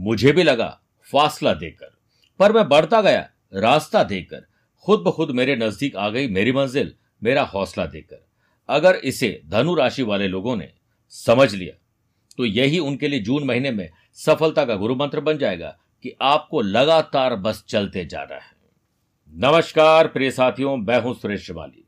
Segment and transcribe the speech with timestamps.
[0.00, 0.80] मुझे भी लगा,
[1.12, 1.90] फासला देकर।
[2.40, 4.46] पर मैं बढ़ता गया, रास्ता देकर।
[4.86, 8.24] खुद ब खुद मेरे नज़दीक आ गई मेरी मंजिल, मेरा हौसला देकर।
[8.68, 10.70] अगर इसे धनु राशि वाले लोगों ने
[11.08, 11.76] समझ लिया
[12.38, 16.60] तो यही उनके लिए जून महीने में सफलता का गुरु मंत्र बन जाएगा कि आपको
[16.60, 18.52] लगातार बस चलते जाना है।
[19.32, 21.84] नमस्कार, प्रिय साथियों, मैं हूँ सुरेश शिवाली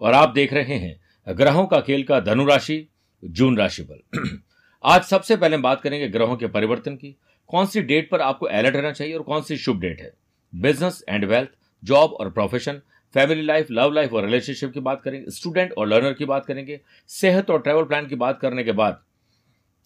[0.00, 2.86] और आप देख रहे हैं, ग्रहों का खेल का धनु राशि,
[3.24, 4.28] जून राशि बल
[4.84, 7.16] आज सबसे पहले बात करेंगे ग्रहों के परिवर्तन की।
[7.48, 10.12] कौन सी डेट पर आपको अलर्ट रहना चाहिए और कौन सी शुभ डेट है?
[10.54, 11.48] बिज़नेस एंड वेल्थ
[11.84, 12.80] जॉब और profession
[13.14, 16.80] family life love life और रिलेशनशिप की बात करेंगे स्टूडेंट और लर्नर की बात करेंगे,
[17.08, 19.02] सेहत और ट्रैवल प्लान की बात करने के बाद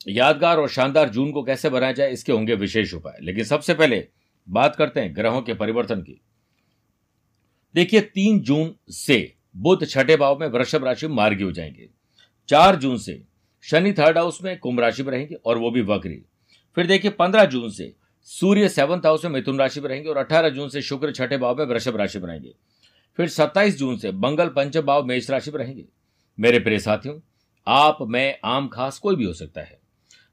[0.09, 4.09] यादगार और शानदार जून को कैसे बनाया जाए, इसके होंगे विशेष उपाय। लेकिन सबसे पहले
[4.49, 6.21] बात करते हैं ग्रहों के परिवर्तन की।
[7.75, 11.89] देखिए, तीन जून से बुध छठे भाव में वृषभ राशि मार्गी हो जाएँगे।
[12.49, 13.23] चार जून से
[13.63, 16.23] शनि थर्ड हाउस में कुंभ राशि में रहेंगे और वो भी वक्री।
[16.77, 20.49] फिर देखिए पंद्रह जून से सूर्य सेवंथ हाउस में मिथुन राशि में रहेंगे और अठारह
[20.49, 22.55] जून से शुक्र छठे भाव में वृषभ राशि में रहेंगे।
[23.17, 25.85] फिर सत्ताईस जून से मंगल पंचम भाव मेष राशि में रहेंगे।
[26.41, 27.21] मेरे प्रिय साथियों,
[27.67, 29.81] आप, मैं, आम, खास कोई भी हो सकता है।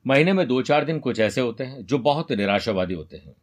[0.08, 3.36] महीने में दो चार दिन कुछ ऐसे होते हैं जो बहुत निराशावादी होते हैं।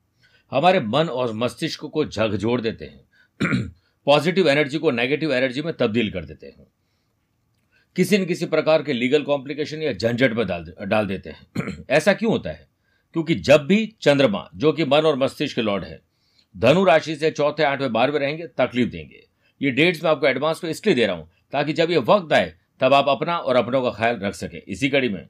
[0.50, 3.04] हमारे मन और मस्तिष्क को झकझोड़ देते हैं।
[4.04, 6.66] पॉजिटिव एनर्जी को नेगेटिव एनर्जी में तब्दील कर देते हैं।
[7.96, 11.46] किसी न किसी प्रकार के लीगल कॉम्प्लिकेशन या झंझट में डाल डाल देते हैं।
[11.90, 12.73] ऐसा क्यों होता है?
[13.14, 16.00] क्योंकि जब भी चंद्रमा, जो कि मन और मस्तिष्क के लॉर्ड है,
[16.54, 19.22] धनु राशि से चौथे, आठवें, बारहवें रहेंगे, तकलीफ़ देंगे।
[19.60, 22.52] ये डेट्स मैं आपको एडवांस में इसलिए दे रहा हूँ, ताकि जब ये वक्त आए,
[22.80, 25.26] तब आप अपना और अपनों का ख्याल रख सके। इसी कड़ी में,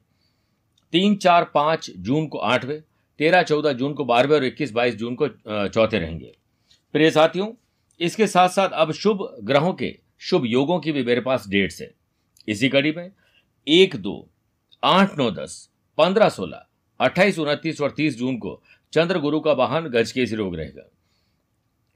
[0.93, 2.81] तीन, चार, पाँच जून को आठवें,
[3.19, 5.27] तेरह, चौदह जून को बारहवें और इक्कीस, बाईस जून को
[5.67, 6.31] चौथे रहेंगे।
[6.93, 7.51] प्रिय साथियों,
[7.99, 11.93] इसके साथ साथ अब शुभ ग्रहों के, शुभ योगों की भी मेरे पास डेट्स है।
[12.47, 13.11] इसी कड़ी में,
[13.67, 14.29] एक, दो,
[14.83, 16.65] आठ, नौ, दस, पंद्रह, सोलह
[16.99, 18.61] अट्ठाईस, उनतीस और तीस जून को
[18.93, 20.89] चंद्र गुरु का वाहन गजकेसरी रोग रहेगा।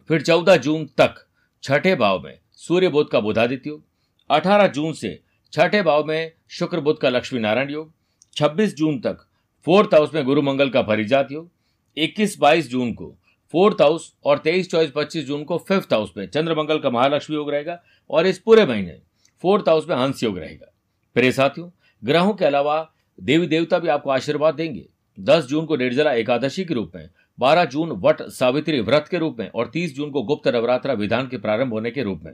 [0.10, 1.16] फिर चौदह जून तक
[1.64, 3.84] छठे भाव में सूर्य बुद्ध का बुधादित्य योग,
[4.30, 5.20] अठारह जून से
[5.54, 7.92] छठे भाव में शुक्र बुद्ध का लक्ष्मी नारायण योग,
[8.36, 9.26] छब्बीस जून तक
[9.66, 11.50] फोर्थ हाउस में गुरु मंगल का परिजात योग,
[11.98, 13.16] इक्कीस, बाईस जून को
[13.54, 17.36] फोर्थ हाउस और तेईस, चौबीस, पच्चीस जून को फिफ्थ हाउस में चंद्र मंगल का महालक्ष्मी
[17.36, 19.00] योग रहेगा और इस पूरे महीने
[19.44, 20.74] फोर्थ हाउस में हंस योग रहेगा।
[21.14, 21.70] प्रिय साथियों,
[22.04, 24.86] ग्रहों के अलावा देवी देवता भी आपको आशीर्वाद देंगे।
[25.20, 27.10] दस जून को निर्जला एकादशी के रूप में,
[27.40, 31.28] बारह जून वट सावित्री व्रत के रूप में और तीस जून को गुप्त नवरात्रा विधान
[31.28, 32.34] के प्रारंभ होने के रूप में।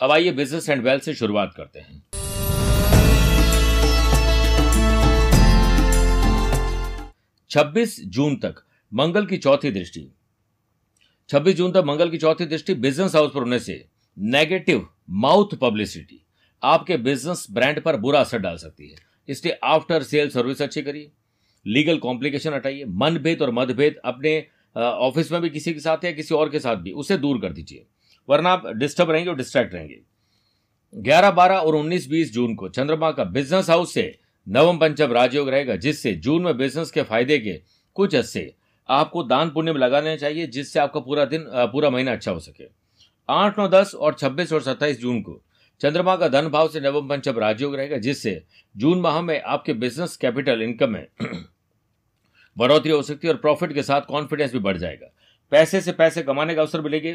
[0.00, 2.02] अब आइए बिज़नेस एंड वेल्थ से शुरुआत करते हैं।
[7.50, 10.08] छब्बीस जून तक मंगल की चौथी दृष्टि।
[11.28, 13.84] छब्बीस जून तक मंगल की चौथी दृष्टि बिज़नेस हाउस पर होने से
[14.18, 16.26] नेगेटिव माउथ पब्लिसिटी
[16.62, 21.10] आपके बिज़नेस ब्रांड पर बुरा असर डाल सकती है। इसलिए आफ्टर सेल सर्विस अच्छी करिए।
[21.66, 24.44] लीगल कॉम्प्लिकेशन हटाइए। मनभेद और मतभेद अपने
[24.76, 27.52] ऑफ़िस में भी किसी के साथ या किसी और के साथ भी, उसे दूर कर
[27.52, 27.84] दीजिए।
[28.28, 30.00] वरना आप डिस्टर्ब रहेंगे और डिस्ट्रैक्ट रहेंगे।
[30.94, 34.14] ग्यारह, बारह और उन्नीस, बीस जून को चंद्रमा का बिज़नेस हाउस से
[34.46, 37.60] नवम पंचम राजयोग रहेगा, जिससे जून में बिज़नेस के फ़ायदे के
[37.96, 38.52] कुछ हिस्से
[38.88, 42.64] आपको दान पुण्य में लगाने चाहिए, जिससे आपका पूरा दिन पूरा महीना अच्छा हो सके।
[43.28, 45.40] आठ, नौ, दस और छब्बीस और सत्ताईस जून को
[45.80, 48.42] चंद्रमा का धन भाव से नवम पंचम राजयोग रहेगा, जिससे
[48.74, 51.06] जून माह में आपके बिज़नेस कैपिटल इनकम में
[52.56, 55.12] बढ़ोतरी हो सकती है और प्रॉफिट के साथ कॉन्फिडेंस भी बढ़ जाएगा।
[55.52, 57.12] पैसे से पैसे कमाने का अवसर मिलेंगे।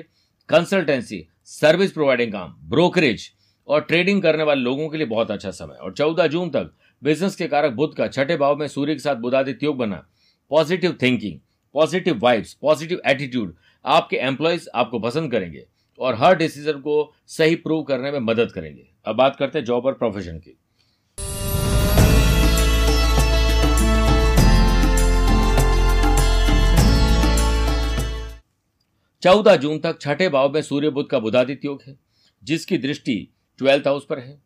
[0.49, 3.29] कंसल्टेंसी सर्विस प्रोवाइडिंग काम ब्रोकरेज
[3.67, 7.35] और ट्रेडिंग करने वाले लोगों के लिए बहुत अच्छा समय। और चौदह जून तक बिज़नेस
[7.35, 10.03] के कारक बुद्ध का छठे भाव में सूर्य के साथ बुधादित्य योग बना।
[10.51, 11.39] Positive thinking
[11.75, 15.65] positive vibes positive attitude आपके एम्प्लॉयज़ आपको पसंद करेंगे।
[15.99, 19.85] और हर डिसीज़न को सही प्रूव करने में मदद करेंगे। अब बात करते हैं जॉब
[19.85, 20.57] और प्रोफेशन की।
[29.23, 31.97] चौदह जून तक छठे भाव में सूर्य बुद्ध का बुधादित्य योग है,
[32.43, 33.15] जिसकी दृष्टि
[33.59, 34.37] ट्वेल्थ हाउस पर है।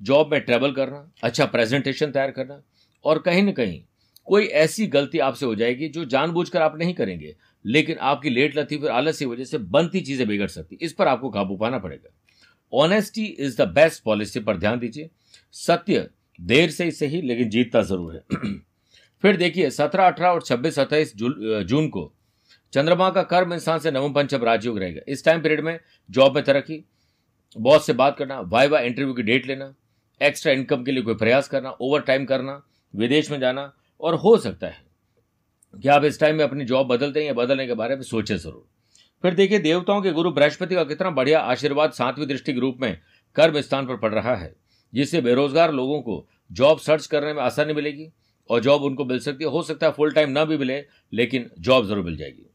[0.00, 2.60] जॉब में ट्रेवल करना अच्छा प्रेजेंटेशन तैयार करना
[3.04, 3.80] और कहीं ना कहीं
[4.26, 7.34] कोई ऐसी गलती आपसे हो जाएगी जो जानबूझकर आप नहीं करेंगे।
[7.66, 11.08] लेकिन आपकी लेट लतीफ और आलस की वजह से बनती चीज़ें बिगड़ सकती। इस पर
[11.08, 12.14] आपको काबू पाना पड़ेगा।
[12.72, 15.10] Honesty is the best policy पर ध्यान दीजिए।
[15.52, 16.08] सत्य
[16.40, 18.54] देर से ही सही, लेकिन जीतता ज़रूर है।
[19.22, 22.12] फिर देखिए, सत्रह, अठारह और छब्बीस, सत्ताईस जून को
[22.72, 25.78] चंद्रमा का कर्म इंसान से नवम पंचम राजयोग रहेगा। इस टाइम पीरियड में
[26.10, 26.84] जॉब में तरक्की
[27.58, 29.74] बॉस से बात करना वाई वाई इंटरव्यू की डेट लेना
[30.22, 32.62] एक्स्ट्रा इनकम के लिए कोई प्रयास करना ओवर टाइम करना,
[32.96, 34.87] विदेश में जाना, और हो सकता है
[35.74, 38.36] कि आप इस टाइम में अपनी जॉब बदलते हैं या बदलने के बारे में सोचें
[38.36, 38.64] ज़रूर।
[39.24, 42.98] फिर देखिए, देवताओं के गुरु बृहस्पति का कितना बढ़िया आशीर्वाद सातवीं दृष्टि के रूप में
[43.36, 44.54] कर्म स्थान पर पड़ रहा है,
[44.92, 48.08] जिससे बेरोजगार लोगों को जॉब सर्च करने में आसानी मिलेगी
[48.50, 51.50] और जॉब उनको मिल सकती है। हो सकता है फुल टाइम ना भी मिले, लेकिन
[51.58, 52.46] जॉब ज़रूर मिल जाएगी।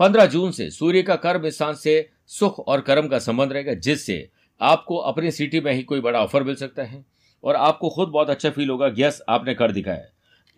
[0.00, 4.28] पंद्रह जून से सूर्य का कर्म स्थान से सुख और कर्म का संबंध रहेगा, जिससे
[4.60, 7.04] आपको अपनी सिटी में ही कोई बड़ा ऑफ़र मिल सकता है
[7.44, 10.04] और आपको खुद बहुत अच्छा फील होगा यस आपने कर दिखाया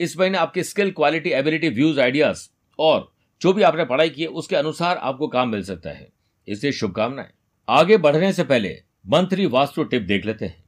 [0.01, 2.49] इस महीने आपकी skill quality ability views ideas
[2.79, 6.09] और जो भी आपने पढ़ाई की है, उसके अनुसार आपको काम मिल सकता है।
[6.49, 7.31] इसलिए शुभकामनाएँ।
[7.69, 10.65] आगे बढ़ने से पहले मंथली वास्तु टिप देख लेते हैं।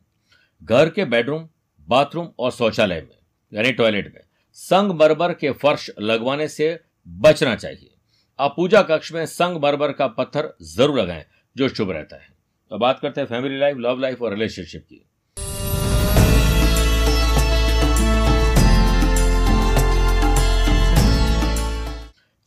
[0.62, 1.48] घर के बेडरूम
[1.88, 3.16] बाथरूम और शौचालय में,
[3.52, 4.20] यानी टॉयलेट में
[4.58, 7.90] संगमरमर के फर्श लगवाने से बचना चाहिए।
[8.38, 11.24] आप पूजा कक्ष में संगमरमर का पत्थर ज़रूर लगाएँ,
[11.56, 12.28] जो शुभ रहता है।
[12.70, 15.04] तो बात करते हैं फैमिली लाइफ लव लाइफ और रिलेशनशिप की।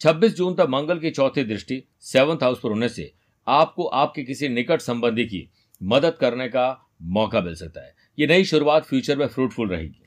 [0.01, 3.12] 26 जून तक मंगल की चौथी दृष्टि, सेवंथ हाउस पर होने से
[3.48, 5.50] आपको आपके किसी निकट संबंधी की
[5.84, 6.68] मदद करने का
[7.01, 10.04] मौका मिल सकता है। ये नई शुरुआत फ्यूचर में फ्रूटफुल रहेगी।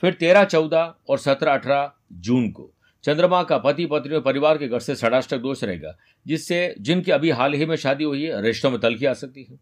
[0.00, 2.70] फिर तेरह, चौदह और सत्रह, अठारह जून को
[3.04, 5.96] चंद्रमा का पति पत्नी और परिवार के घर से षडाष्टक दोष रहेगा,
[6.26, 9.58] जिससे जिनकी अभी हाल ही में शादी हुई है, रिश्तों में तलखी आ सकती है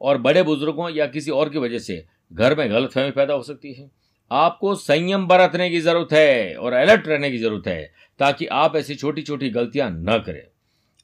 [0.00, 3.72] और बड़े बुज़ुर्गों या किसी और की वजह से घर में गलतफहमी पैदा हो सकती
[3.72, 3.90] है।
[4.32, 7.90] आपको संयम बरतने की ज़रूरत है और अलर्ट रहने की ज़रूरत है,
[8.20, 10.42] ताकि आप ऐसी छोटी छोटी गलतियाँ न करें।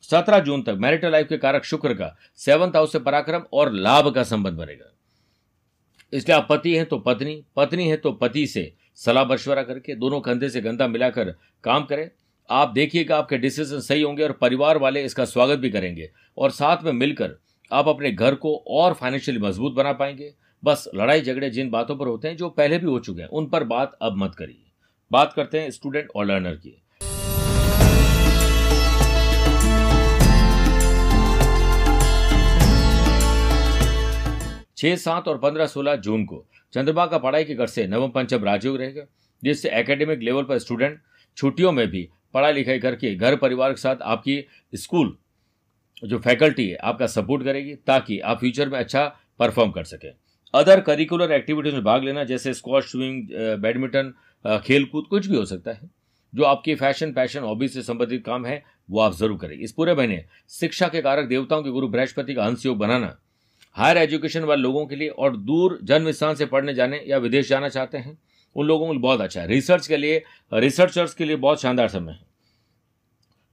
[0.04, 4.12] सत्रह जून तक मैरिटल लाइफ के कारक शुक्र का, सेवंथ हाउस से पराक्रम और लाभ
[4.14, 4.92] का संबंध बनेगा।
[6.12, 10.20] इसलिए आप पति हैं तो पत्नी पत्नी है तो पति से सलाह मशवरा करके, दोनों
[10.20, 11.34] कंधे से गंदा मिलाकर
[11.64, 12.08] काम करें।
[12.50, 16.84] आप देखिएगा आपके डिसीज़न सही होंगे और परिवार वाले इसका स्वागत भी करेंगे और साथ
[16.84, 17.38] में मिलकर
[17.70, 20.32] आप अपने घर को और फाइनेंशियली मज़बूत बना पाएँगे।
[20.64, 23.46] बस लड़ाई झगड़े जिन बातों पर होते हैं, जो पहले भी हो चुके हैं, उन
[23.46, 24.64] पर बात अब मत करिए।
[25.10, 26.82] बात करते हैं स्टूडेंट और लर्नर की।
[34.76, 38.44] छह, सात और पंद्रह, सोलह जून को चंद्रमा का पढ़ाई के घर से नवम पंचम
[38.44, 39.02] राजयोग रहेगा,
[39.42, 41.00] जिससे एकेडमिक लेवल पर स्टूडेंट
[41.36, 44.44] छुट्टियों में भी पढ़ाई लिखाई करके घर परिवार के साथ आपकी
[44.74, 45.16] स्कूल,
[46.04, 49.04] जो फैकल्टी है, आपका सपोर्ट करेगी, ताकि आप फ्यूचर में अच्छा
[49.38, 50.12] परफॉर्म कर सकें।
[50.54, 53.28] अदर करिकुलर एक्टिविटीज़ में भाग लेना, जैसे स्क्वाश स्विमिंग
[53.60, 54.12] बैडमिंटन
[54.64, 55.90] खेलकूद, कुछ भी हो सकता है।
[56.32, 59.94] जो आपकी फ़ैशन पैशन हॉबी से संबंधित काम है, वो आप ज़रूर करें। इस पूरे
[59.94, 63.16] महीने शिक्षा के कारक देवताओं के गुरु बृहस्पति का अंश योग बनाना
[63.76, 67.48] हायर एजुकेशन वाले लोगों के लिए और दूर जन्म स्थान से पढ़ने जाने या विदेश
[67.48, 68.16] जाना चाहते हैं,
[68.56, 70.22] उन लोगों के लिए बहुत अच्छा है। रिसर्च के लिए
[70.52, 72.26] रिसर्चर्स के लिए बहुत शानदार समय है।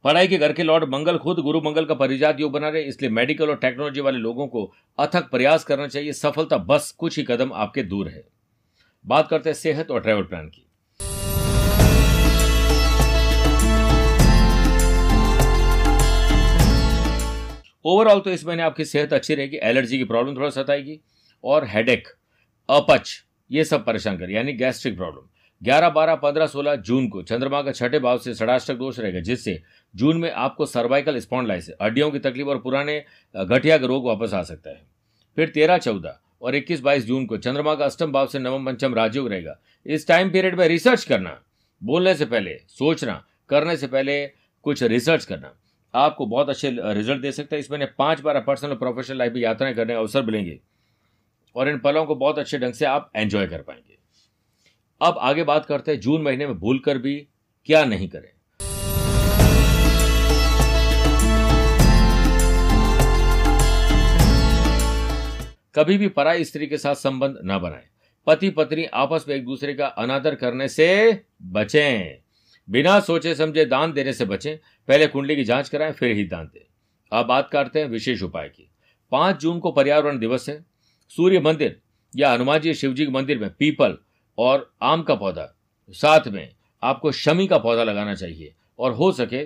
[0.05, 3.11] पढ़ाई के घर के लॉर्ड मंगल खुद गुरु मंगल का परिजात योग बना रहे इसलिए
[3.11, 4.63] मेडिकल और टेक्नोलॉजी वाले लोगों को
[4.99, 8.23] अथक प्रयास करना चाहिए। सफलता बस कुछ ही कदम आपके दूर है।
[9.05, 10.61] बात करते हैं सेहत और ट्रैवल प्लान की।
[17.85, 20.99] ओवरऑल तो इस महीने आपकी सेहत अच्छी रहेगी एलर्जी की प्रॉब्लम थोड़ा सताएगी
[21.43, 22.07] और हेडेक
[22.69, 25.29] अपच, ये सब परेशान कर यानी गैस्ट्रिक प्रॉब्लम
[25.65, 29.61] ग्यारह बारह पंद्रह सोलह जून को चंद्रमा का छठे भाव से षडाष्टक दोष रहेगा, जिससे
[29.93, 32.99] जून में आपको सर्वाइकल स्पॉन्डलाइस हड्डियों की तकलीफ़ और पुराने
[33.35, 34.81] घटिया का रोग वापस आ सकता है।
[35.37, 38.95] फिर तेरह चौदह और इक्कीस बाईस जून को चंद्रमा का अष्टम भाव से नवम पंचम
[38.95, 41.37] राजयोग रहेगा। इस टाइम पीरियड में रिसर्च करना,
[41.81, 44.25] बोलने से पहले, सोचना, करने से पहले
[44.65, 45.53] कुछ रिसर्च करना।
[45.93, 49.41] आपको बहुत अच्छे रिज़ल्ट दे सकता है। इसमें पाँच बार पर्सनल और प्रोफेशनल लाइफ में
[49.41, 50.59] यात्राएँ करने का अवसर मिलेंगे
[51.55, 53.94] और इन पलों को बहुत अच्छे ढंग से आप एंजॉय कर पाएँगे।
[55.01, 57.27] अब आगे बात करते हैं जून महीने में भूल कर भी
[57.65, 58.31] क्या नहीं करें।
[65.75, 67.87] कभी भी पराई स्त्री के साथ संबंध न बनाएँ।
[68.27, 72.21] पति पत्नी आपस में एक दूसरे का अनादर करने से बचें।
[72.69, 76.45] बिना सोचे समझे दान देने से बचें। पहले कुंडली की जाँच कराएँ, फिर ही दान
[76.45, 76.65] दें।
[77.11, 78.71] अब बात करते हैं विशेष उपाय की।
[79.11, 80.65] पाँच जून को पर्यावरण दिवस है।
[81.09, 81.81] सूर्य मंदिर
[82.15, 83.97] या हनुमान जी शिव जी के मंदिर में पीपल
[84.37, 85.51] और आम का पौधा,
[85.93, 86.49] साथ में
[86.83, 89.43] आपको शमी का पौधा लगाना चाहिए। और हो सके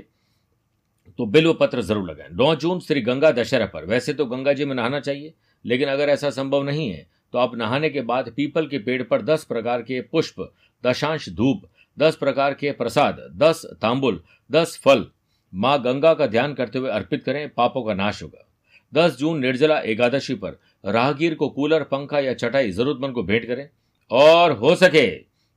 [1.20, 4.66] तो बिल्व पत्र ज़रूर लगाएँ। नौ जून श्री गंगा दशहरा पर। वैसे तो गंगा जी
[4.66, 5.34] में नहाना चाहिए,
[5.66, 9.22] लेकिन अगर ऐसा संभव नहीं है तो आप नहाने के बाद पीपल के पेड़ पर
[9.24, 10.42] दस प्रकार के पुष्प,
[10.84, 11.62] दशांश धूप,
[11.98, 15.06] दस प्रकार के प्रसाद, दस तांबुल, दस फल
[15.54, 18.46] माँ गंगा का ध्यान करते हुए अर्पित करें, पापों का नाश होगा।
[18.94, 23.68] दस जून निर्जला एकादशी पर। राहगीर को कूलर, पंखा या चटाई जरूरतमंद को भेंट करें।
[24.12, 25.08] और हो सके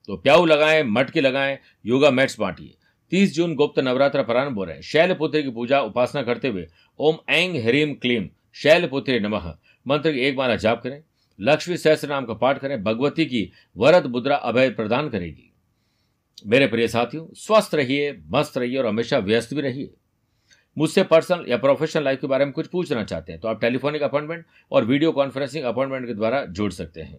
[0.09, 2.75] तो प्याऊ लगाएँ, मटके लगाएँ, योगा मैट्स बांटिए।
[3.13, 6.67] तीस जून गुप्त नवरात्र प्रारंभ हो रहे हैं। शैलपुत्री की पूजा उपासना करते हुए
[7.01, 9.53] ओम एंग ह्रीम क्लीम शैलपुत्री नमः।
[9.87, 11.03] मंत्र की एक माला जाप करें।
[11.39, 15.51] लक्ष्मी सहस्त्र नाम का पाठ करें। भगवती की वरद मुद्रा अभय प्रदान करेगी।
[16.47, 19.93] मेरे प्रिय साथियों, स्वस्थ रहिए, मस्त रहिए और हमेशा व्यस्त भी रहिए।
[20.77, 24.03] मुझसे पर्सनल या प्रोफेशनल लाइफ के बारे में कुछ पूछना चाहते हैं तो आप टेलीफोनिक
[24.03, 27.19] अपॉइंटमेंट और वीडियो कॉन्फ्रेंसिंग अपॉइंटमेंट के द्वारा जुड़ सकते हैं।